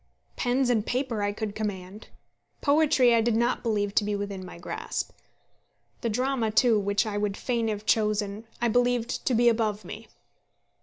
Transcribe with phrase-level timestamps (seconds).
[0.35, 2.07] Pens and paper I could command.
[2.59, 5.11] Poetry I did not believe to be within my grasp.
[6.01, 10.07] The drama, too, which I would fain have chosen, I believed to be above me.